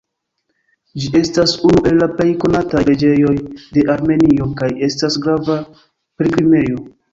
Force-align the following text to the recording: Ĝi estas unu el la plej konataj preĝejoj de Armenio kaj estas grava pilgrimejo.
Ĝi 1.01 1.11
estas 1.19 1.53
unu 1.69 1.83
el 1.89 1.99
la 2.03 2.07
plej 2.13 2.27
konataj 2.45 2.81
preĝejoj 2.89 3.35
de 3.77 3.85
Armenio 3.99 4.49
kaj 4.63 4.73
estas 4.91 5.21
grava 5.29 5.61
pilgrimejo. 5.79 6.85